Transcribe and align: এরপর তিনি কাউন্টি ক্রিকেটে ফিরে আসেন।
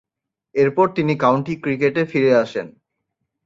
এরপর 0.55 0.85
তিনি 0.95 1.13
কাউন্টি 1.17 1.53
ক্রিকেটে 1.63 2.03
ফিরে 2.05 2.31
আসেন। 2.35 2.67